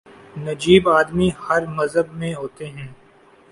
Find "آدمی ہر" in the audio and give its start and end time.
0.89-1.61